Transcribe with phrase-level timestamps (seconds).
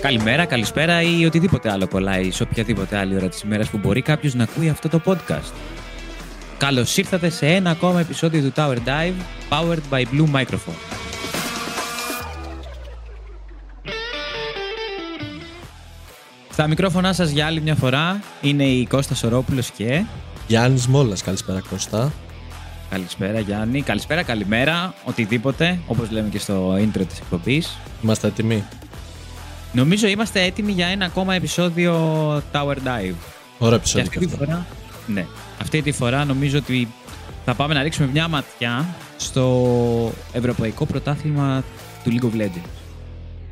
[0.00, 2.30] Καλημέρα, καλησπέρα ή οτιδήποτε άλλο κολλάει.
[2.30, 5.52] Σε οποιαδήποτε άλλη ώρα της ημέρας που μπορεί κάποιος να ακούει αυτό το podcast.
[6.60, 9.14] Καλώς ήρθατε σε ένα ακόμα επεισόδιο του Tower Dive,
[9.48, 10.80] powered by Blue Microphone.
[16.52, 20.04] Στα μικρόφωνά σας για άλλη μια φορά είναι η Κώστα Σορόπουλος και...
[20.46, 22.12] Γιάννης Μόλας, καλησπέρα Κώστα.
[22.90, 27.78] Καλησπέρα Γιάννη, καλησπέρα, καλημέρα, οτιδήποτε, όπως λέμε και στο intro της εκπομπής.
[28.02, 28.64] Είμαστε έτοιμοι;
[29.72, 31.94] Νομίζω είμαστε έτοιμοι για ένα ακόμα επεισόδιο
[32.52, 33.14] Tower Dive.
[33.58, 34.36] Ωραία Και επεισόδιο αυτή και τη αυτό.
[34.36, 34.66] φορά,
[35.12, 35.26] ναι,
[35.60, 36.88] αυτή τη φορά νομίζω ότι
[37.44, 41.64] θα πάμε να ρίξουμε μια ματιά στο Ευρωπαϊκό Πρωτάθλημα
[42.04, 42.68] του League of Legends.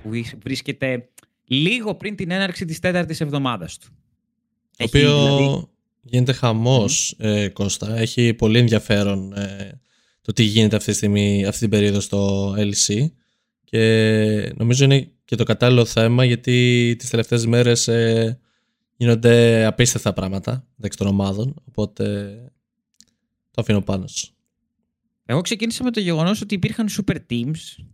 [0.03, 1.09] Που βρίσκ- βρίσκεται
[1.45, 3.86] λίγο πριν την έναρξη της τέταρτης εβδομάδας του.
[4.77, 5.69] Το Έχει, οποίο δηλαδή,
[6.03, 7.98] γίνεται χαμός, ε, Κώστα.
[7.98, 9.81] Έχει πολύ ενδιαφέρον ε,
[10.23, 13.06] το τι γίνεται αυτή τη στιγμή, αυτή την περίοδο στο LC.
[13.64, 18.39] Και νομίζω είναι και το κατάλληλο θέμα γιατί τις τελευταίες μέρες ε,
[18.98, 21.54] γίνονται απίστευτα πράγματα μεταξύ των ομάδων.
[21.64, 22.34] Οπότε
[23.50, 24.32] το αφήνω πάνω σου.
[25.24, 27.84] Εγώ ξεκίνησα με το γεγονός ότι υπήρχαν super teams.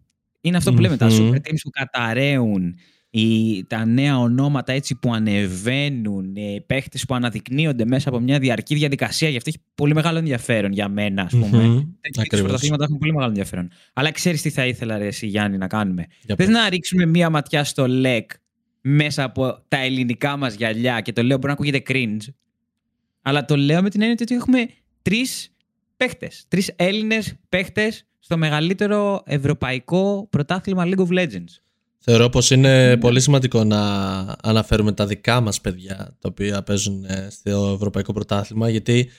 [0.41, 1.15] Είναι αυτό που λέμε, τα Μμμ.
[1.17, 2.75] super teams που καταραίουν,
[3.11, 8.75] οι, τα νέα ονόματα έτσι που ανεβαίνουν, ε, παίχτες που αναδεικνύονται μέσα από μια διαρκή
[8.75, 9.29] διαδικασία.
[9.29, 11.47] Γι' αυτό έχει πολύ μεγάλο ενδιαφέρον για μένα, ας πούμε.
[11.47, 11.57] Μμμ.
[11.61, 12.41] Τέτοιου είδους Ακριβώς.
[12.47, 13.71] πρωταθλήματα έχουν πολύ μεγάλο ενδιαφέρον.
[13.93, 16.07] Αλλά ξέρεις τι θα ήθελα, ρε, εσύ, Γιάννη, να κάνουμε.
[16.23, 16.55] Για Θες πες.
[16.55, 18.31] να ρίξουμε μία ματιά στο ΛΕΚ
[18.87, 22.33] μέσα από τα ελληνικά μας γυαλιά και το λέω μπορεί να ακούγεται cringe.
[23.23, 24.69] Αλλά το λέω με την έννοια ότι έχουμε
[25.03, 25.55] τρεις
[25.97, 26.45] παίχτες.
[26.49, 31.59] Τρεις Έλληνες παίχτες στο μεγαλύτερο ευρωπαϊκό πρωτάθλημα League of Legends.
[31.99, 33.81] Θεωρώ πως είναι πολύ σημαντικό να
[34.43, 39.11] αναφέρουμε τα δικά μας παιδιά τα οποία παίζουν ε, στο Ευρωπαϊκό Πρωτάθλημα γιατί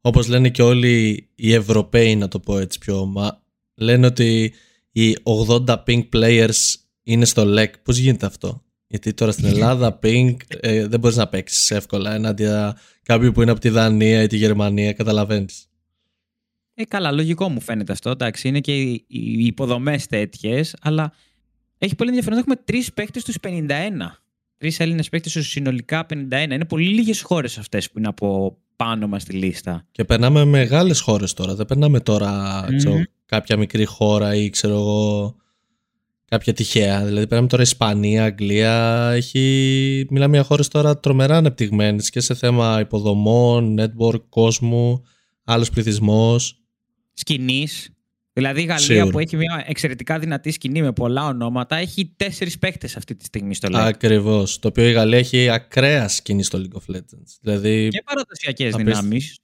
[0.00, 3.42] όπως λένε και όλοι οι Ευρωπαίοι να το πω έτσι πιο μα,
[3.74, 4.52] λένε ότι
[4.92, 5.16] οι
[5.48, 7.68] 80 pink players είναι στο LEC.
[7.82, 8.62] Πώς γίνεται αυτό;
[8.92, 13.50] Γιατί τώρα στην Ελλάδα pink ε, δεν μπορείς να παίξεις εύκολα ενάντια κάποιου που είναι
[13.50, 15.66] από τη Δανία ή τη Γερμανία, καταλαβαίνεις.
[16.74, 18.10] Ε, καλά, λογικό μου φαίνεται αυτό.
[18.10, 21.12] Εντάξει, είναι και οι οι υποδομές τέτοιες, αλλά
[21.78, 22.38] έχει πολύ ενδιαφέρον.
[22.38, 23.68] Έχουμε τρεις παίχτες στους 51.
[24.56, 26.52] Τρεις Έλληνες παίχτες στους συνολικά 51.
[26.52, 29.86] Είναι πολύ λίγες χώρες αυτές που είναι από πάνω μας στη λίστα.
[29.90, 31.54] Και περνάμε μεγάλες χώρες τώρα.
[31.54, 32.76] Δεν περνάμε τώρα Μμμ.
[32.76, 35.36] ξέρω, κάποια μικρή χώρα ή ξέρω εγώ
[36.32, 37.04] κάποια τυχαία.
[37.04, 39.10] Δηλαδή περνάμε τώρα Ισπανία, Αγγλία.
[39.14, 40.06] Έχει...
[40.10, 45.02] Μιλάμε για χώρες τώρα τρομερά ανεπτυγμένες και σε θέμα υποδομών, network, κόσμου,
[45.44, 46.62] άλλος πληθυσμός.
[47.12, 47.90] Σκηνής.
[48.32, 49.10] Δηλαδή η Γαλλία Σίγουρα.
[49.10, 53.54] που έχει μια εξαιρετικά δυνατή σκηνή με πολλά ονόματα έχει τέσσερις παίχτες αυτή τη στιγμή
[53.54, 53.74] στο LEC.
[53.74, 54.58] Ακριβώς.
[54.58, 57.36] Το οποίο η Γαλλία έχει ακραία σκηνή στο League of Legends.
[57.40, 59.00] Δηλαδή Και παραδοσιακές Απίστευτο.
[59.00, 59.38] δυνάμεις.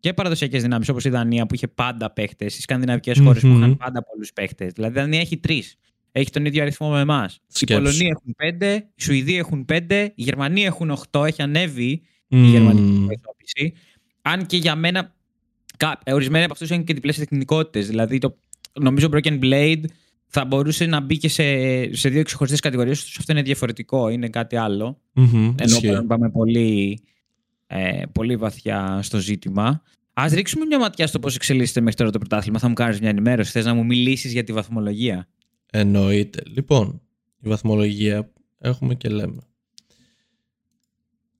[0.00, 3.26] Και παραδοσιακές δυνάμεις όπως η Δανία που είχε πάντα παίχτες, οι σκανδιναβικές Μμμ.
[3.26, 4.72] χώρες που είχαν πάντα πολλούς παίχτες.
[4.72, 5.76] Δηλαδή η Δανία έχει τρεις.
[6.16, 7.34] Έχει τον ίδιο αριθμό με εμάς.
[7.34, 7.82] Οι Σκέψου.
[7.82, 11.24] Πολωνοί έχουν πέντε, οι Σουηδοί έχουν πέντε, οι Γερμανοί έχουν οχτώ.
[11.24, 11.90] Έχει ανέβει
[12.28, 13.72] η μμμ, γερμανική εκπροσώπηση.
[14.22, 15.14] Αν και για μένα,
[15.76, 17.80] κα- ε, ορισμένοι από αυτούς έχουν και διπλές τεχνικότητε.
[17.86, 18.36] Δηλαδή, το,
[18.80, 19.82] νομίζω Broken Blade
[20.26, 21.42] θα μπορούσε να μπει και σε,
[21.94, 23.16] σε δύο ξεχωριστές κατηγορίες.
[23.18, 25.00] Αυτό είναι διαφορετικό, είναι κάτι άλλο.
[25.12, 25.86] μμμ, Ενώ ισχύει.
[25.86, 27.00] πάμε- πάμε πολύ,
[27.66, 29.82] ε, πολύ βαθιά στο ζήτημα.
[30.12, 32.58] Α ρίξουμε μια ματιά στο πώς εξελίσσεται μέχρι τώρα το πρωτάθλημα.
[32.58, 33.50] Θα μου κάνεις μια ενημέρωση.
[33.50, 35.28] Θες να μου μιλήσεις για τη βαθμολογία.
[35.76, 36.42] Εννοείται.
[36.46, 37.00] Λοιπόν,
[37.40, 39.42] η βαθμολογία έχουμε και λέμε.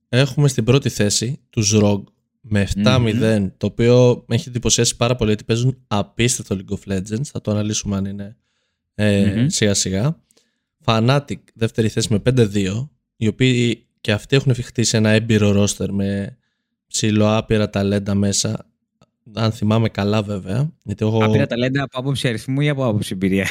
[0.09, 2.03] Έχουμε στην πρώτη θέση τους ROG
[2.41, 7.23] με 7-0, το οποίο με έχει εντυπωσιάσει πάρα πολύ γιατί παίζουν απίστευτο League of Legends.
[7.23, 8.37] Θα το αναλύσουμε αν είναι
[8.95, 9.47] ε, Μμμ.
[9.47, 10.19] σιγά σιγά.
[10.85, 16.37] Fnatic δεύτερη θέση με 5-2, οι οποίοι και αυτοί έχουν χτίσει ένα έμπειρο roster με
[16.87, 18.69] ψηλό άπειρα ταλέντα μέσα.
[19.33, 20.73] Αν θυμάμαι καλά βέβαια.
[20.83, 21.23] Γιατί εγώ...
[21.23, 23.49] Άπειρα ταλέντα από άποψη αριθμού ή από άποψη εμπειρίας;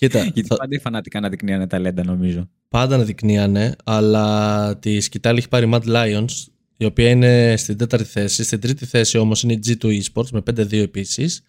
[0.00, 2.50] Κοίτα, Γιατί θα- πάντα οι φανατικά αναδεικνύανε ταλέντα, νομίζω.
[2.68, 6.30] πάντα αναδεικνύανε, αλλά τη σκητάλη έχει πάρει η Mad Lions,
[6.76, 8.42] η οποία είναι στην τέταρτη θέση.
[8.44, 11.42] Στην τρίτη θέση όμως είναι η G2 Esports με 5-2 επίσης.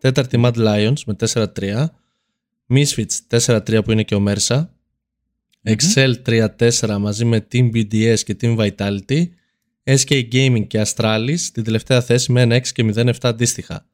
[0.00, 1.86] Τέταρτη Mad Lions με 4-3.
[2.68, 4.66] Misfits 4-3 που είναι και ο Mersa.
[5.64, 6.12] Excel
[6.58, 9.24] 3-4 μαζί με Team BDS και Team Vitality.
[9.84, 13.86] SK Gaming και Astralis στην τελευταία θέση με 1-6 και 0-7 αντίστοιχα.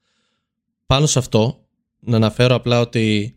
[0.87, 1.67] Πάνω σε αυτό,
[2.01, 3.37] να αναφέρω απλά ότι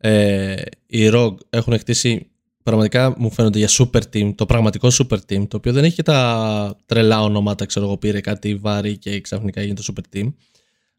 [0.00, 0.54] ε,
[0.86, 2.30] οι ROG έχουν χτίσει
[2.62, 6.02] πραγματικά μου φαίνονται για super team, το πραγματικό super team, το οποίο δεν έχει και
[6.02, 10.32] τα τρελά ονόματα, ξέρω εγώ, πήρε κάτι βάρη και ξαφνικά γίνεται το super team.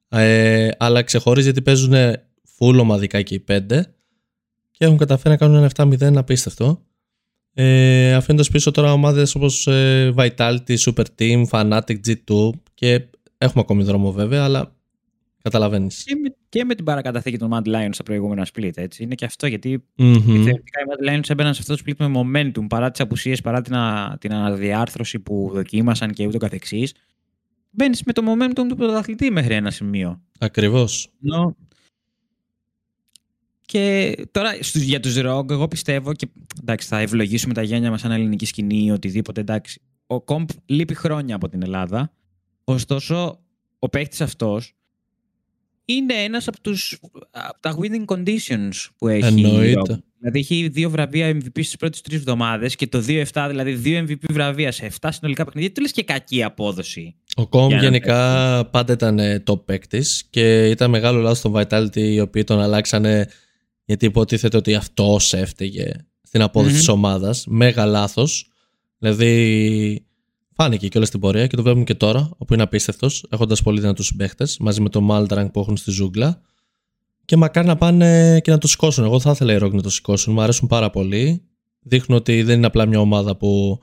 [0.09, 1.94] Ε, αλλά ξεχωρίζει γιατί παίζουν
[2.57, 3.94] full ομαδικά και οι πέντε
[4.71, 6.81] και έχουν καταφέρει να κάνουν ένα 7-0 απίστευτο.
[7.54, 13.07] Ε, αφήνοντας πίσω τώρα ομάδες όπως ε, Vitality, Super Team, Fnatic, G2 και
[13.38, 14.75] έχουμε ακόμη δρόμο βέβαια, αλλά
[15.41, 16.03] καταλαβαίνεις.
[16.03, 19.03] Και με, και με την παρακαταθήκη των Mad Lions στα προηγούμενα split, έτσι.
[19.03, 20.21] Είναι και αυτό γιατί Μμμ.
[20.23, 23.61] θεωρητικά οι Mad Lions έμπαιναν σε αυτό το split με momentum παρά τις απουσίες, παρά
[23.61, 26.93] την, α- την αναδιάρθρωση που δοκίμασαν και ούτω καθεξής.
[27.69, 30.21] Μπαίνεις με το momentum του πρωταθλητή μέχρι ένα σημείο.
[30.39, 31.09] Ακριβώς.
[31.33, 31.53] No.
[33.65, 36.27] Και τώρα στους, για τους Rogue, εγώ πιστεύω και
[36.61, 39.41] εντάξει, θα ευλογήσουμε τα γένια μας σαν ελληνική σκηνή ή οτιδήποτε.
[39.41, 42.13] Εντάξει, ο Κομπ λείπει χρόνια από την Ελλάδα.
[42.63, 43.39] Ωστόσο,
[43.79, 44.73] ο παίχτη αυτός
[45.95, 46.99] είναι ένας από, τους,
[47.31, 49.41] από τα winning conditions που έχει.
[49.41, 49.81] η Εννοείται.
[49.81, 49.97] Rogue.
[50.19, 54.23] Δηλαδή έχει δύο βραβεία MVP στις πρώτες τρεις εβδομάδες και το 2-7, δηλαδή δύο MVP
[54.29, 55.71] βραβεία σε 7 συνολικά παιχνίδια.
[55.71, 57.15] Τι λες και κακή απόδοση.
[57.35, 61.53] Ο Κομ Για να γενικά πάντα ήταν ε, top παίκτης και ήταν μεγάλο λάθος στον
[61.55, 63.27] Vitality οι οποίοι τον αλλάξανε
[63.85, 65.91] γιατί υποτίθεται ότι αυτός έφταιγε
[66.21, 66.79] στην απόδοση Μμμ.
[66.79, 67.45] της ομάδας.
[67.47, 68.49] Μέγα λάθος.
[68.97, 70.05] Δηλαδή
[70.61, 73.79] φάνηκε και όλα στην πορεία και το βλέπουμε και τώρα, όπου είναι απίστευτος, έχοντας πολύ
[73.79, 76.41] δυνατούς συμπαίχτες μαζί με το Maldrang που έχουν στη ζούγκλα.
[77.25, 79.03] Και μακάρι να πάνε και να το σηκώσουν.
[79.03, 80.33] Εγώ θα ήθελα οι Rogue να το σηκώσουν.
[80.33, 81.43] Μου αρέσουν πάρα πολύ.
[81.79, 83.79] Δείχνουν ότι δεν είναι απλά μια ομάδα που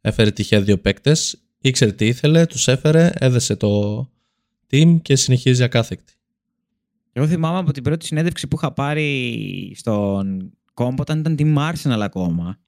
[0.00, 1.42] έφερε τυχαία δύο παίκτες.
[1.60, 4.00] Ήξερε τι ήθελε, τους έφερε, έδεσε το
[4.70, 6.12] team και συνεχίζει ακάθεκτη.
[7.12, 12.00] Εγώ θυμάμαι από την πρώτη συνέντευξη που είχα πάρει στον κόμπο όταν ήταν team Arsenal
[12.00, 12.58] ακόμα.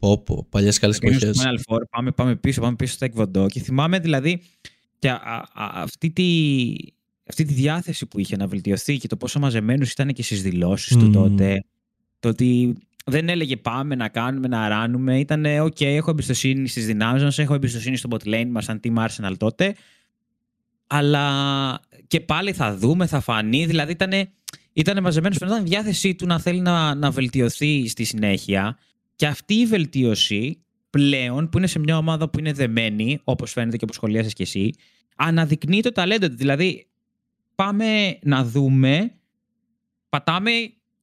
[0.00, 1.36] Πω, πω, παλιές καλές Πήγαμε εποχές.
[1.36, 4.42] στο Final Four, πάμε, πάμε πίσω, πάμε πίσω στο Εκβοντό και θυμάμαι δηλαδή
[4.98, 6.24] και α- α- αυτή, τη,
[7.28, 10.96] αυτή τη διάθεση που είχε να βελτιωθεί και το πόσο μαζεμένο ήταν και στις δηλώσεις
[10.96, 11.12] του Μμμ.
[11.12, 11.64] τότε.
[12.20, 12.74] Το ότι
[13.04, 15.18] δεν έλεγε πάμε να κάνουμε, να ράνουμε.
[15.18, 18.94] Ήταν OK, έχω εμπιστοσύνη στις δυνάμεις μας, έχω εμπιστοσύνη στο bot lane μας σαν team
[19.06, 19.74] Arsenal τότε.
[20.86, 23.66] Αλλά και πάλι θα δούμε, θα φανεί.
[23.66, 24.10] Δηλαδή ήταν,
[24.72, 28.78] ήταν μαζεμένος, φαινόταν η διάθεσή του να θέλει να, να βελτιωθεί στη συνέχεια.
[29.20, 33.76] Και αυτή η βελτίωση πλέον, που είναι σε μια ομάδα που είναι δεμένη, όπως φαίνεται
[33.76, 34.70] και όπω σχολίασε και εσύ,
[35.16, 36.36] αναδεικνύει το ταλέντο του.
[36.36, 36.86] Δηλαδή,
[37.54, 39.12] πάμε να δούμε,
[40.08, 40.50] πατάμε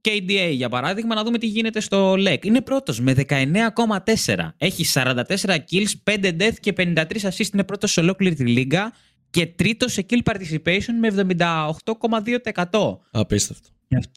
[0.01, 2.45] KDA για παράδειγμα, να δούμε τι γίνεται στο LEC.
[2.45, 4.53] Είναι πρώτος με 19,4.
[4.57, 5.23] Έχει 44
[5.69, 7.53] kills, 5 death και 53 assist.
[7.53, 8.91] Είναι πρώτος σε ολόκληρη τη λίγκα.
[9.29, 12.99] Και τρίτος σε kill participation με 78,2%.
[13.11, 13.69] Απίστευτο.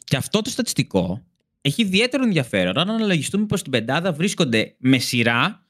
[0.03, 1.21] Και αυτό το στατιστικό
[1.61, 2.77] έχει ιδιαίτερο ενδιαφέρον.
[2.77, 5.65] Αν αναλογιστούμε πως στην πεντάδα βρίσκονται με σειρά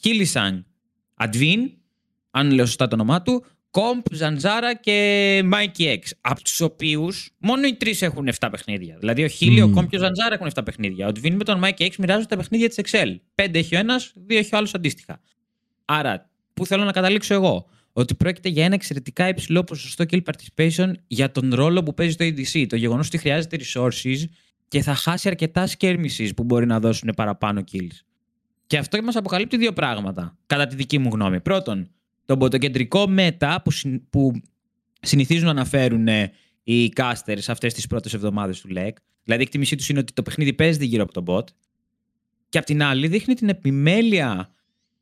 [0.00, 0.66] Χίλισαν,
[1.14, 1.70] Αντβίν,
[2.30, 6.14] αν λέω σωστά το όνομά του, Κομπ, Ζαντζάρα και Μάικι Εξ.
[6.20, 8.96] Από τους οποίους μόνο οι τρεις έχουν 7 παιχνίδια.
[8.98, 9.74] Δηλαδή ο Χίλι, ο Μμμ.
[9.74, 11.06] Κομπ και ο Ζαντζάρα έχουν 7 παιχνίδια.
[11.06, 13.16] Ο Αντβίν με τον Μάικι Εξ μοιράζονται τα παιχνίδια της Excel.
[13.34, 15.20] 5 έχει ο ένας, 2 έχει ο άλλος αντίστοιχα.
[15.84, 20.92] Άρα, πού θέλω να καταλήξω εγώ; Ότι πρόκειται για ένα εξαιρετικά υψηλό ποσοστό kill participation
[21.06, 22.66] για τον ρόλο που παίζει το ADC.
[22.68, 24.24] Το γεγονός ότι χρειάζεται resources
[24.72, 28.00] και θα χάσει αρκετά skirmishes που μπορεί να δώσουν παραπάνω kills.
[28.66, 31.40] Και αυτό μας αποκαλύπτει δύο πράγματα, κατά τη δική μου γνώμη.
[31.40, 31.90] Πρώτον,
[32.24, 34.32] το μποτοκεντρικό μέτα που, συν- που
[35.00, 38.90] συνηθίζουν να αναφέρουν ε, οι casters αυτές τις πρώτες εβδομάδες του LEC.
[39.22, 41.44] Δηλαδή, η εκτίμησή τους είναι ότι το παιχνίδι παίζεται γύρω από τον bot.
[42.48, 44.54] Και απ' την άλλη, δείχνει την επιμέλεια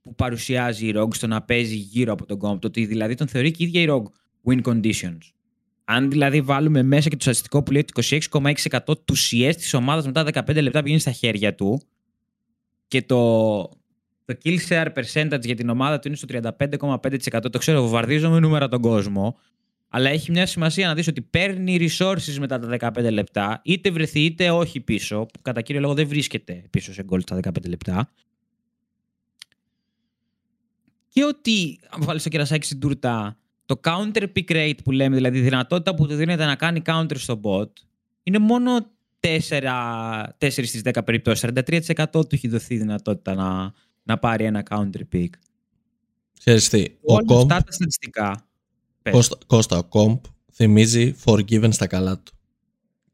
[0.02, 2.60] που παρουσιάζει η Rogue στο να παίζει γύρω από τον comp.
[2.60, 4.10] Το ότι δηλαδή τον θεωρεί και η ίδια η Rogue
[4.52, 5.18] win conditions.
[5.92, 10.06] Αν δηλαδή βάλουμε μέσα και το στατιστικό που λέει ότι 26,6% τους CS της ομάδας
[10.06, 11.82] μετά 15 λεπτά πηγαίνει στα χέρια του
[12.88, 13.62] και το,
[14.24, 16.26] το kill share percentage για την ομάδα του είναι στο
[16.58, 17.50] 35,5%.
[17.52, 19.38] Το ξέρω, βομβαρδίζω με νούμερα τον κόσμο.
[19.88, 24.20] Αλλά έχει μια σημασία να δεις ότι παίρνει resources μετά τα 15 λεπτά, είτε βρεθεί
[24.20, 28.10] είτε όχι πίσω, που κατά κύριο λόγο δεν βρίσκεται πίσω σε gold στα 15 λεπτά.
[31.08, 33.39] Και ότι, αν βάλεις το κερασάκι στην τούρτα,
[33.70, 37.16] το counter pick rate που λέμε, δηλαδή η δυνατότητα που του δίνεται να κάνει counter
[37.16, 37.68] στο bot,
[38.22, 38.86] είναι μόνο
[39.20, 39.28] 4,
[40.38, 41.50] 4 στις 10 περιπτώσεις.
[41.54, 43.72] 43% του έχει δοθεί η δυνατότητα να,
[44.02, 45.28] να πάρει ένα counter pick.
[46.38, 48.46] Ξέρεις τι, ο Όλα Κομπ, αυτά τα στατιστικά.
[49.02, 49.12] Πες.
[49.12, 52.32] Κώστα, Κώστα, ο Κομπ θυμίζει Forgiven στα καλά του.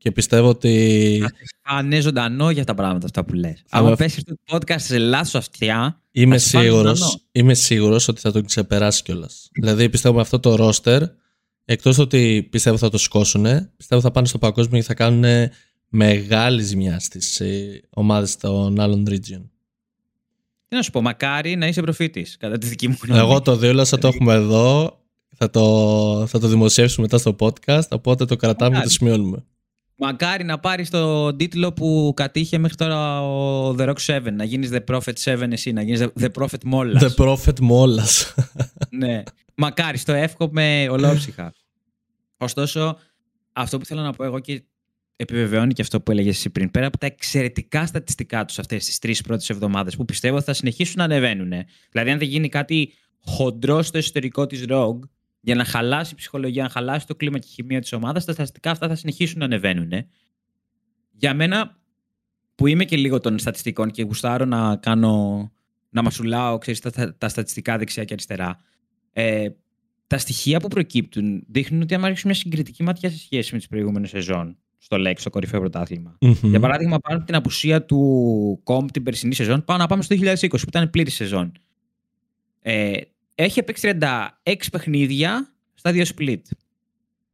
[0.06, 1.22] Και πιστεύω ότι
[1.62, 3.62] Α, ναι, ζωντανό για τα πράγματα αυτά που λες.
[3.66, 7.20] Θα Αν με- πέσει το podcast σε λάθος αυτιά, είμαι θα σε φάνε σίγουρος, ζωντανό.
[7.32, 9.48] είμαι σίγουρος ότι θα τον ξεπεράσει κιόλας.
[9.52, 11.00] δηλαδή πιστεύω με αυτό το roster,
[11.64, 13.46] εκτός ότι πιστεύω θα το σηκώσουν,
[13.76, 15.50] πιστεύω θα πάνε στο παγκόσμιο και θα κάνουν
[15.88, 19.42] μεγάλη ζημιά στις ε, ομάδες των άλλων region.
[20.68, 23.20] τι να σου πω, μακάρι να είσαι προφήτης, κατά τη δική μου γνώμη.
[23.20, 25.00] Εγώ το δίωλασα, το έχουμε εδώ,
[25.36, 28.90] θα το, θα το δημοσιεύσουμε μετά στο podcast, οπότε το κρατάμε και το Μακάρι.
[28.90, 29.44] σημειώνουμε.
[29.98, 34.32] Μακάρι να πάρεις τον τίτλο που κατήχε μέχρι τώρα ο The Rock 7.
[34.32, 37.00] Να γίνεις The Prophet 7 εσύ, να γίνεις The Prophet Molas.
[37.00, 38.34] The Prophet Molas.
[39.00, 39.22] ναι.
[39.54, 41.52] Μακάρι, στο εύχομαι ολόψυχα.
[42.36, 42.98] Ωστόσο,
[43.52, 44.62] αυτό που θέλω να πω εγώ και
[45.16, 48.98] επιβεβαιώνει και αυτό που έλεγες εσύ πριν, πέρα από τα εξαιρετικά στατιστικά τους αυτές τις
[48.98, 51.52] τρεις πρώτες εβδομάδες, που πιστεύω θα συνεχίσουν να ανεβαίνουν.
[51.90, 54.98] Δηλαδή, αν δεν γίνει κάτι χοντρό στο εσωτερικό της Rogue,
[55.40, 58.32] για να χαλάσει η ψυχολογία, να χαλάσει το κλίμα και η χημεία της ομάδας, τα
[58.32, 59.92] στατιστικά αυτά θα συνεχίσουν να ανεβαίνουν.
[61.12, 61.78] Για μένα,
[62.54, 65.52] που είμαι και λίγο των στατιστικών και γουστάρω να κάνω.
[65.90, 68.58] να μασουλάω, ξέρεις, τα, τα, στατιστικά δεξιά και αριστερά.
[69.12, 69.48] Ε,
[70.06, 73.68] τα στοιχεία που προκύπτουν δείχνουν ότι άμα ρίξουμε μια συγκριτική ματιά σε σχέση με τις
[73.68, 76.16] προηγούμενες σεζόν στο Λέξ, στο κορυφαίο πρωτάθλημα.
[76.20, 76.34] Μμμ.
[76.42, 80.16] Για παράδειγμα, πάνω από την απουσία του Κομπ την περσινή σεζόν, πάμε να πάμε στο
[80.16, 81.52] 2020 που ήταν πλήρη σεζόν.
[82.60, 83.00] Ε,
[83.38, 83.98] έχει παίξει
[84.44, 86.42] 36 παιχνίδια στα δύο split.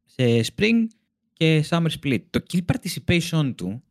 [0.05, 0.87] Σε spring
[1.33, 2.19] και summer split.
[2.29, 3.83] Το kill participation του,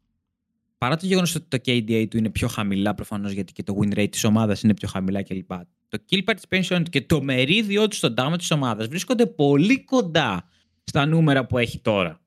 [0.79, 3.99] παρά το γεγονός ότι το KDA του είναι πιο χαμηλά προφανώς γιατί και το win
[3.99, 5.51] rate της ομάδας είναι πιο χαμηλά κλπ.
[5.89, 10.49] Το kill participation του και το μερίδιο του στον damage της ομάδας βρίσκονται πολύ κοντά
[10.85, 12.21] στα νούμερα που έχει τώρα.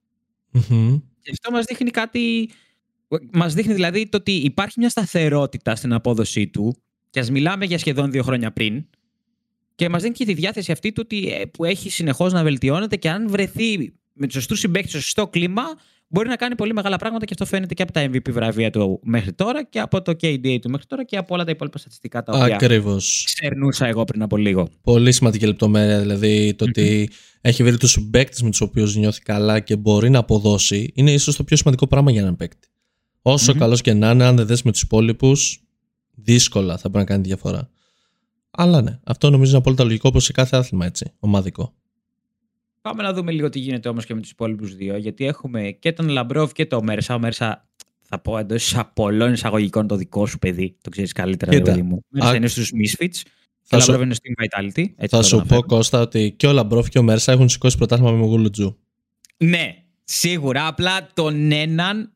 [0.51, 0.99] Μμμ.
[1.21, 2.49] Και αυτό μας δείχνει κάτι...
[3.31, 6.75] Μας δείχνει δηλαδή το ότι υπάρχει μια σταθερότητα στην απόδοσή του
[7.09, 8.85] και ας μιλάμε για σχεδόν δύο χρόνια πριν
[9.75, 12.95] και μας δίνει και τη διάθεση αυτή του ότι, ε, που έχει συνεχώς να βελτιώνεται
[12.95, 15.63] και αν βρεθεί με τους σωστούς συμπαίκτες στο σωστό κλίμα
[16.07, 18.99] μπορεί να κάνει πολύ μεγάλα πράγματα και αυτό φαίνεται και από τα MVP βραβεία του
[19.03, 22.23] μέχρι τώρα και από το KDA του μέχρι τώρα και από όλα τα υπόλοιπα στατιστικά
[22.23, 23.23] τα οποία Ακριβώς.
[23.25, 24.67] ξερνούσα εγώ πριν από λίγο.
[24.81, 25.99] Πολύ σημαντική λεπτομέρεια.
[25.99, 27.09] Δηλαδή το ότι
[27.41, 31.35] έχει βρει τους συμπαίκτες με τους οποίους νιώθει καλά και μπορεί να αποδώσει είναι ίσως
[31.35, 32.67] το πιο σημαντικό πράγμα για έναν παίκτη.
[33.21, 33.59] Όσο Μμμ.
[33.59, 35.63] καλός και να είναι, αν δεν δέσεις με τους υπόλοιπους,
[36.15, 37.69] δύσκολα θα πρέπει να κάνει διαφορά.
[38.57, 41.73] Αλλά ναι, αυτό νομίζω είναι απόλυτα λογικό όπως σε κάθε άθλημα έτσι, ομαδικό.
[42.81, 44.97] Πάμε να δούμε λίγο τι γίνεται όμως και με τους υπόλοιπους δύο.
[44.97, 47.15] Γιατί έχουμε και τον Λαμπρόβ και τον Μέρσα.
[47.15, 47.67] Ο Μέρσα,
[48.01, 50.77] θα πω εντός πολλών εισαγωγικών το δικό σου παιδί.
[50.81, 52.05] Το ξέρεις καλύτερα, Κοίτα, παιδί μου.
[52.09, 53.17] Μέρσα α- είναι στους Misfits.
[53.67, 54.83] Και Θα ο σου- Λαμπρόβ είναι στην Vitality.
[54.95, 55.61] Έτσι θα το σου πω, αναφέρω.
[55.63, 58.77] Κώστα, ότι και ο Λαμπρόφ και ο Μέρσα έχουν σηκώσει πρωτάθλημα με Μογούλουτζου.
[59.37, 60.67] Ναι, σίγουρα.
[60.67, 62.14] Απλά τον έναν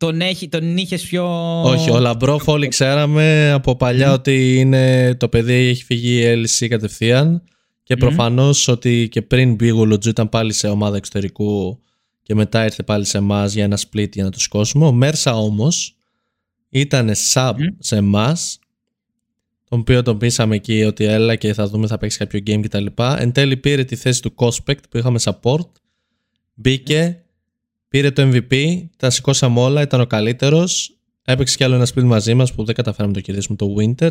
[0.00, 1.24] τον, έχει, τον είχες πιο.
[1.62, 6.68] Όχι, ο Λαμπρόφ όλοι ξέραμε από παλιά ότι είναι, το παιδί έχει φύγει η LEC
[6.68, 7.42] κατευθείαν
[7.82, 8.06] και Μμμ.
[8.06, 11.80] προφανώς ότι και πριν μπει ο Λουτζού ήταν πάλι σε ομάδα εξωτερικού
[12.22, 14.86] και μετά ήρθε πάλι σε εμάς για ένα split για να τους σηκώσουμε.
[14.86, 15.96] Ο Μέρσα όμως
[16.68, 17.66] ήταν sub Μμμ.
[17.78, 18.58] σε εμάς,
[19.68, 22.86] τον οποίο τον πείσαμε εκεί ότι έλα και θα δούμε θα παίξεις κάποιο game κτλ.
[23.18, 25.68] Εν τέλει πήρε τη θέση του Cospect που είχαμε support,
[26.54, 27.24] μπήκε,
[27.90, 32.34] πήρε το MVP, τα σηκώσαμε όλα, ήταν ο καλύτερος, έπαιξε κι άλλο ένα split μαζί
[32.34, 34.10] μας που δεν καταφέραμε να το κερδίσουμε το Winter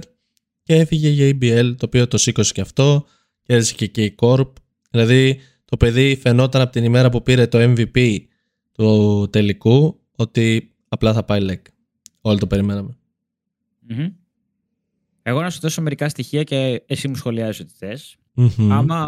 [0.64, 3.06] και έφυγε για EBL το οποίο το σήκωσε και αυτό,
[3.44, 4.52] κέρδισε και εκεί η Corp.
[4.92, 8.18] Δηλαδή το παιδί φαινόταν από την ημέρα που πήρε το MVP
[8.72, 11.62] του τελικού ότι απλά θα πάει leg.
[12.22, 12.98] Όλοι το περιμέναμε.
[13.80, 14.08] Μμμ.
[15.22, 18.16] Εγώ να σου δώσω μερικά στοιχεία και εσύ μου σχολιάζεις ό,τι θες.
[18.34, 18.72] Μμμ.
[18.72, 19.06] Άμα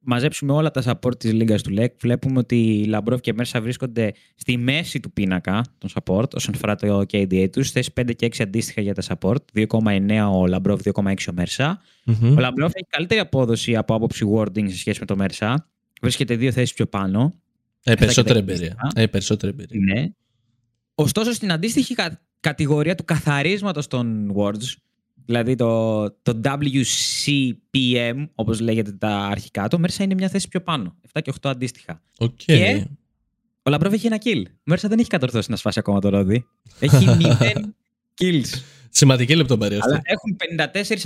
[0.00, 4.56] μαζέψουμε όλα τα support της Λίγκας του LEC, βλέπουμε ότι Λαμπρόφ και Μέρσα βρίσκονται στη
[4.56, 8.80] μέση του πίνακα των support όσον αφορά το KDA τους, θέσεις 5 και 6 αντίστοιχα
[8.80, 11.80] για τα support, 2,9 ο Λαμπρόφ, 2,6 ο Μέρσα.
[12.04, 12.36] Μμμ.
[12.36, 15.68] Ο Λαμπρόφ έχει καλύτερη απόδοση από άποψη warding σε σχέση με το Μέρσα.
[16.00, 17.34] Βρίσκεται δύο θέσεις πιο πάνω.
[17.82, 18.76] Ε, περισσότερη και τα εμπειρία.
[18.78, 19.02] αντίστοιχα.
[19.02, 19.94] Ε, περισσότερη εμπειρία.
[19.94, 20.08] Ναι.
[20.94, 24.74] Ωστόσο, στην αντίστοιχη κα- κατηγορία του καθαρίσματος των wards,
[25.28, 30.96] δηλαδή το, το WCPM, όπως λέγεται τα αρχικά, το Μέρσα είναι μια θέση πιο πάνω.
[31.12, 32.02] 7 και 8 αντίστοιχα.
[32.18, 32.30] Οκ.
[32.36, 32.86] Και-
[33.62, 34.42] Ο Λαμπρόβ έχει ένα kill.
[34.46, 36.46] Ο Μέρσα δεν έχει κατορθώσει να σπάσει ακόμα το ρόδι.
[36.78, 37.52] Έχει 0
[38.20, 38.44] kills.
[38.98, 39.90] Σημαντική λεπτομέρεια αυτή.
[39.90, 40.36] Αλλά έχουν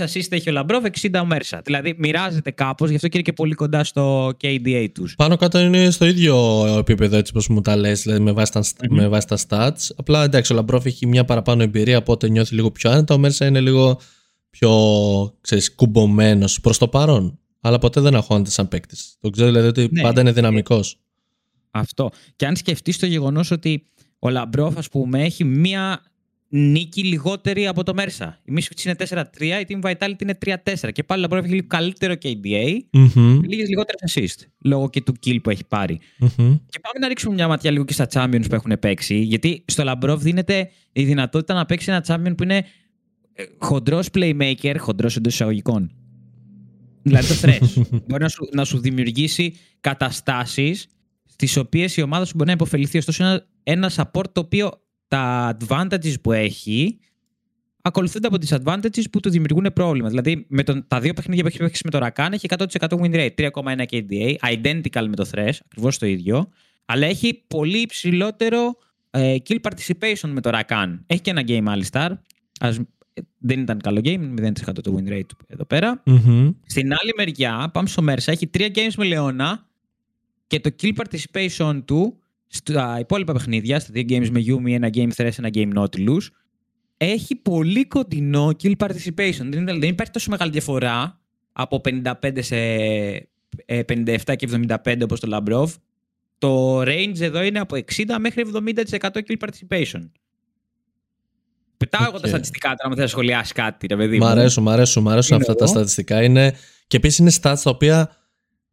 [0.01, 1.61] 54 assist έχει ο Λαμπρόβ, 60 ο Μέρσα.
[1.63, 5.15] Δηλαδή μοιράζεται κάπως, γι' αυτό και είναι και πολύ κοντά στο KDA τους.
[5.15, 8.63] Πάνω κάτω είναι στο ίδιο επίπεδο έτσι όπως μου τα λες, δηλαδή με βάση τα,
[8.89, 8.95] Μμμ.
[8.95, 9.91] με βάση τα stats.
[9.95, 13.13] Απλά εντάξει, ο Λαμπρόφ έχει μια παραπάνω εμπειρία, οπότε νιώθει λίγο πιο άνετα.
[13.13, 13.99] Ο Μέρσα είναι λίγο
[14.49, 14.71] πιο
[15.41, 17.39] ξέρεις, κουμπωμένος προς το παρόν.
[17.61, 19.17] Αλλά ποτέ δεν αγχώνεται σαν παίκτης.
[19.21, 20.01] Το ξέρω δηλαδή ότι Ναι.
[20.01, 20.97] πάντα είναι δυναμικός.
[21.71, 22.09] Αυτό.
[22.35, 23.85] Και αν σκεφτείς το γεγονός ότι
[24.19, 26.01] ο Λαμπρόφ, ας πούμε, έχει μία
[26.55, 28.39] νίκη λιγότερη από το Μέρσα.
[28.43, 30.89] Η Misfits είναι 4-3, η Team Vitality είναι 3-4.
[30.91, 34.47] Και πάλι ο Λαμπρόφ έχει λίγο καλύτερο KDA, Μμμ, λίγες λιγότερες assist.
[34.65, 35.99] Λόγω και του kill που έχει πάρει.
[36.19, 36.29] μμμ.
[36.69, 39.15] Και πάμε να ρίξουμε μια ματιά λίγο και στα champions που έχουν παίξει.
[39.15, 42.65] Γιατί στο Λαμπρόφ δίνεται η δυνατότητα να παίξει ένα champion που είναι
[43.57, 45.91] χοντρός playmaker, χοντρός εντός εισαγωγικών.
[47.01, 47.81] Δηλαδή το Thresh.
[48.07, 50.87] μπορεί να σου, να σου δημιουργήσει καταστάσεις
[51.25, 52.97] στις οποίες η ομάδα σου μπορεί να επωφεληθεί.
[52.97, 54.82] Ωστόσο, ένα, ένα support το οποίο
[55.13, 56.99] τα advantages που έχει
[57.81, 60.09] ακολουθούνται από disadvantages που του δημιουργούν πρόβλημα.
[60.09, 63.13] Δηλαδή, με τον, τα δύο παιχνίδια που έχει παίξει με το Rakan έχει 100% win
[63.13, 66.49] rate, 3,1 KDA, identical με το Thresh, ακριβώς το ίδιο,
[66.85, 68.75] αλλά έχει πολύ υψηλότερο
[69.09, 70.99] ε, kill participation με το Rakan.
[71.05, 72.09] Έχει και ένα game Alistar,
[72.59, 72.77] ας,
[73.13, 74.51] ε, δεν ήταν καλό game, 0%
[74.83, 76.01] το win rate του εδώ πέρα.
[76.05, 76.49] Μμμ.
[76.65, 79.53] Στην άλλη μεριά, πάμε στο Mersa, έχει τρία games με Leona
[80.47, 82.17] και το kill participation του
[82.55, 86.21] στα υπόλοιπα παιχνίδια, στα δύο games με Yumi, ένα game Thresh, ένα game Nautilus,
[86.97, 89.37] έχει πολύ κοντινό kill participation.
[89.49, 91.19] Δεν, είναι- δεν υπάρχει τόσο μεγάλη διαφορά
[91.53, 92.11] από 55
[92.43, 92.55] σε
[93.65, 95.67] ε, 57 και 75 όπως το Labrov.
[96.37, 100.09] Το range εδώ είναι από 60 μέχρι 70% kill participation.
[101.77, 102.27] Πετάω εγώ τα Οκ.
[102.27, 104.25] στατιστικά τώρα, αν θέλει να σχολιάσεις κάτι, ρε παιδί Μ' μου.
[104.25, 105.73] αρέσουν, μ' αρέσουν, μ' αρέσουν Είναι αυτά τα εδώ.
[105.73, 106.23] στατιστικά.
[106.23, 106.53] Είναι...
[106.87, 108.15] Και επίσης είναι stats τα οποία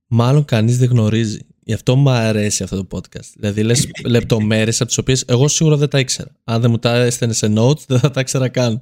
[0.07, 1.47] μάλλον κανείς δεν γνωρίζει.
[1.71, 3.31] Γι' αυτό μου αρέσει αυτό το podcast.
[3.37, 6.31] Δηλαδή λες λεπτομέρειες από τις οποίες εγώ σίγουρα δεν τα ήξερα.
[6.45, 8.81] Αν δεν μου τα έστελνε σε notes, δεν θα τα ήξερα καν.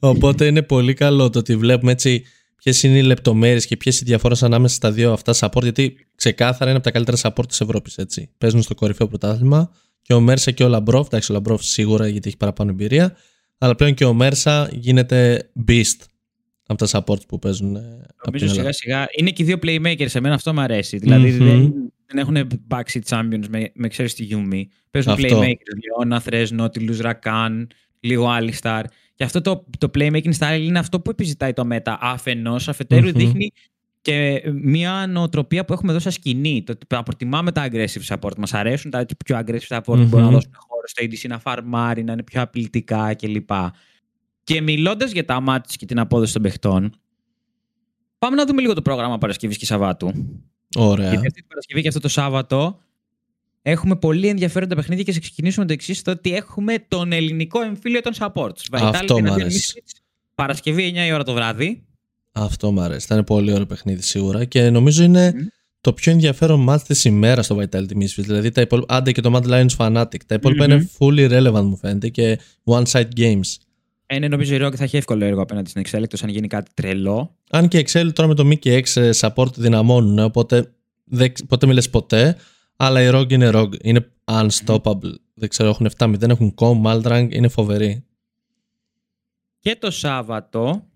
[0.00, 2.22] Οπότε είναι πολύ καλό το ότι βλέπουμε έτσι
[2.56, 5.62] ποιες είναι οι λεπτομέρειες και ποιες οι διαφορές ανάμεσα στα δύο αυτά support.
[5.62, 7.96] Γιατί ξεκάθαρα είναι από τα καλύτερα support της Ευρώπης.
[8.38, 9.70] Παίζουν στο κορυφαίο πρωτάθλημα
[10.02, 11.06] και ο Μέρσα και ο Λαμπρόφ.
[11.06, 13.16] Εντάξει, ο Λαμπρόφ σίγουρα γιατί έχει παραπάνω εμπειρία.
[13.58, 16.04] Αλλά πλέον και ο Μέρσα γίνεται beast
[16.66, 17.76] από τα supports που παίζουν.
[17.76, 17.78] ε,
[18.16, 18.72] από την Νομίζω Ελλάδα.
[18.72, 20.14] σιγά σιγά είναι και οι δύο playmakers.
[20.14, 20.98] Εμένα αυτό μου αρέσει.
[20.98, 21.46] Δηλαδή Μμμ.
[21.46, 21.72] δεν,
[22.12, 24.62] δεν έχουν backseat champions με, με ξέρεις τη Yuumi.
[24.90, 25.40] Παίζουν Αυτό.
[25.40, 26.06] playmakers.
[26.06, 27.66] Leona, Thresh, Nautilus, Rakan,
[28.00, 28.82] λίγο Alistar.
[29.14, 32.68] Και αυτό το, το playmaking style είναι αυτό που επιζητάει το Meta αφενός.
[32.68, 33.12] Αφετέρου Μμμ.
[33.12, 33.52] δείχνει
[34.00, 36.62] και μια νοοτροπία που έχουμε εδώ στα σκηνή.
[36.62, 38.36] Το ότι να προτιμάμε τα aggressive support.
[38.38, 40.32] Μας αρέσουν τα πιο aggressive support που μπορούν να Μμμ.
[40.32, 43.50] δώσουν χώρο στο ADC να φαρμάρει, να είναι πιο απειλητικά κλπ.
[44.42, 46.92] Και μιλώντας για τα μάτια και την απόδοση των παιχτών,
[48.18, 50.12] πάμε να δούμε λίγο το πρόγραμμα Παρασκευής και Σαββάτου.
[50.76, 51.08] Ωραία.
[51.08, 52.78] Γιατί αυτή την Παρασκευή και αυτό το Σάββατο
[53.62, 58.00] έχουμε πολύ ενδιαφέροντα παιχνίδια και θα ξεκινήσουμε το εξής: το ότι έχουμε τον ελληνικό εμφύλιο
[58.00, 58.60] των supports.
[58.70, 59.72] Αυτό Vitality μ' εναντίον αρέσει.
[59.76, 60.00] Misfits,
[60.34, 61.84] Παρασκευή 9 η ώρα το βράδυ.
[62.32, 63.06] Αυτό μου αρέσει.
[63.06, 64.44] Θα είναι πολύ ωραίο παιχνίδι σίγουρα.
[64.44, 65.46] Και νομίζω είναι Μμμ.
[65.80, 68.24] το πιο ενδιαφέρον match της ημέρας στο Vitality Misfits.
[68.24, 68.94] Δηλαδή τα υπόλοιπα.
[68.94, 70.24] Άντε και το Mad Lions Fanatic.
[70.26, 70.72] Τα υπόλοιπα Μμμ.
[70.72, 73.56] είναι fully relevant μου φαίνεται και one-side games.
[74.12, 76.46] Ε, ναι, νομίζω η Rogue θα έχει εύκολο έργο απέναντι στην Excel, εκτός αν γίνει
[76.46, 77.36] κάτι τρελό.
[77.50, 80.72] Αν και Excel τώρα με το Mickey X ε, support δυναμώνουν, οπότε
[81.04, 82.36] δεν, ποτέ μιλες ποτέ.
[82.76, 83.80] Αλλά η Rogue είναι Rogue.
[83.82, 85.14] Είναι unstoppable.
[85.34, 88.04] Δεν ξέρω, έχουν 7-0, έχουν com, Maldrang, είναι φοβερή.
[89.58, 90.86] Και το Σάββατο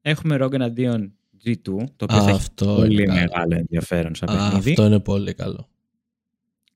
[0.00, 1.12] έχουμε Rogue εναντίον
[1.44, 3.18] G2, το οποίο θα έχει Αυτό πολύ είναι καλό.
[3.20, 4.70] μεγάλο ενδιαφέρον σαν παιχνίδι.
[4.70, 5.69] Αυτό είναι πολύ καλό.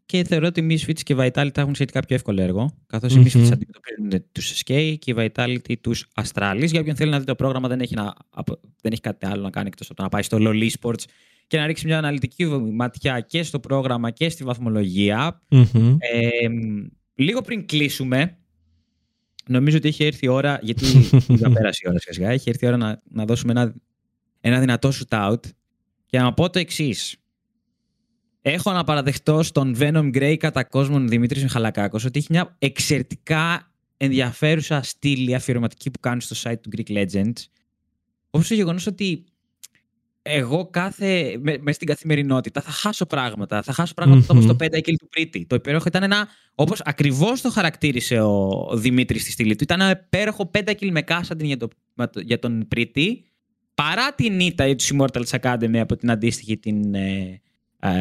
[0.07, 2.79] Και θεωρώ ότι οι Misfits και οι Vitality θα έχουν σχετικά πιο εύκολο έργο.
[2.87, 3.25] Καθώς οι Μμμ.
[3.25, 6.67] Misfits αντιμετωπίζουν τους SK και οι Vitality τους Astralis.
[6.67, 9.43] Για όποιον θέλει να δει το πρόγραμμα, δεν έχει, να, απο- δεν έχει κάτι άλλο
[9.43, 11.03] να κάνει εκτός από το να πάει στο LoL Esports
[11.47, 15.43] και να ρίξει μια αναλυτική ματιά και στο πρόγραμμα και στη βαθμολογία.
[15.49, 15.97] Μμμ.
[15.99, 16.49] Ε,
[17.15, 18.39] λίγο πριν κλείσουμε,
[19.47, 20.85] νομίζω ότι έχει έρθει η ώρα, γιατί
[21.41, 23.75] θα πέρασε η ώρα σιγά σιγά, έχει έρθει η ώρα να, να δώσουμε ένα,
[24.41, 25.41] ένα δυνατό shoot out
[26.07, 27.17] και να πω το εξής.
[28.47, 34.83] Έχω να παραδεχτώ στον Venom Grey κατά κόσμον Δημήτρης Μιχαλακάκος ότι έχει μια εξαιρετικά ενδιαφέρουσα
[34.83, 37.33] στήλη αφιερωματική που κάνει στο site του Greek Legends.
[38.31, 39.25] Όπως το γεγονός ότι
[40.23, 43.63] εγώ κάθε, με, μέσα στην καθημερινότητα θα χάσω πράγματα.
[43.63, 44.27] Θα χάσω πράγματα Μμμ.
[44.31, 45.47] όπως το πεντάκιλ του Πρίτη.
[45.47, 49.81] Το υπέροχο ήταν ένα, όπως ακριβώς το χαρακτήρισε ο, ο Δημήτρης στη στήλη του, ήταν
[49.81, 53.25] ένα υπέροχο πεντάκιλ με κάσαντιν για, το, με το- για τον Πρίτη,
[53.75, 57.41] παρά την ήττα τους Immortals Academy από την αντίστοιχη την, ε,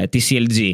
[0.01, 0.73] ε, τη CLG.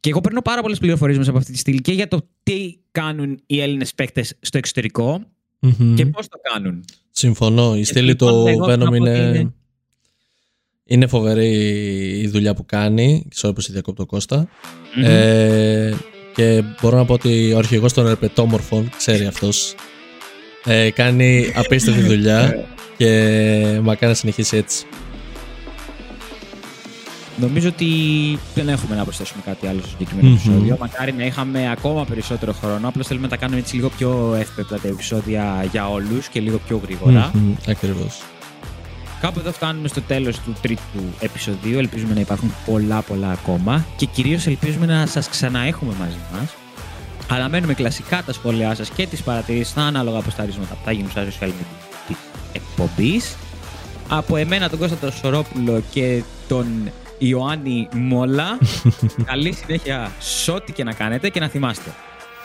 [0.00, 2.76] Και εγώ παίρνω πάρα πολλές πληροφορίες μέσα από αυτή τη στήλη και για το τι
[2.90, 5.24] κάνουν οι Έλληνες παίκτες στο εξωτερικό
[5.60, 5.94] Μμμ.
[5.94, 6.84] και πώς το κάνουν.
[7.10, 7.76] Συμφωνώ.
[7.76, 9.38] Η στήλη λοιπόν, του εγώ θέλω να Venom πω ότι είναι...
[9.38, 9.52] είναι-
[10.86, 11.50] είναι φοβερή
[12.20, 13.24] η δουλειά που κάνει.
[13.28, 14.48] Ξέρω πως η διακόπτω Κώστα.
[14.96, 15.04] Μμμ.
[15.04, 15.94] Ε,
[16.34, 19.74] και μπορώ να πω ότι ο αρχηγός των ερπετόμορφων, ξέρει αυτός,
[20.64, 22.64] ε, κάνει απίστευτη δουλειά
[22.98, 23.08] και
[23.82, 24.86] μακάρι να συνεχίσει έτσι.
[27.36, 27.88] Νομίζω ότι
[28.54, 30.34] δεν έχουμε να προσθέσουμε κάτι άλλο στο συγκεκριμένο Μμμ.
[30.34, 30.76] επεισόδιο.
[30.80, 32.88] Μακάρι να είχαμε ακόμα περισσότερο χρόνο.
[32.88, 36.58] Απλώς θέλουμε να τα κάνουμε έτσι λίγο πιο εύπεπτα τα επεισόδια για όλους και λίγο
[36.66, 37.30] πιο γρήγορα.
[37.34, 38.22] Μμμ, Ακριβώς.
[39.20, 41.78] Κάπου εδώ φτάνουμε στο τέλος του τρίτου επεισοδίου.
[41.78, 46.54] Ελπίζουμε να υπάρχουν πολλά πολλά ακόμα και κυρίως ελπίζουμε να σας ξαναέχουμε μαζί μας.
[47.28, 51.46] Αναμένουμε κλασικά τα σχόλιά σας και τις παρατηρήσεις ανάλογα αποσταρίσματα που θα γίνουν στα social
[51.46, 52.16] media της
[52.52, 53.36] εκπομπής.
[54.08, 56.66] Από εμένα, τον Κώστα τον Σορόπουλο και τον
[57.18, 58.58] Ιωάννη Μόλα.
[59.24, 61.90] καλή συνέχεια σε ό,τι και να κάνετε και να θυμάστε.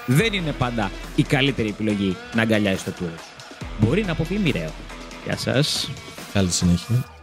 [0.05, 3.15] Δεν είναι πάντα η καλύτερη επιλογή να αγκαλιάζει το τούρο.
[3.79, 4.71] Μπορεί να αποφύγει μοιραίο.
[5.25, 5.89] Γεια σας.
[6.33, 7.18] Καλή συνέχεια.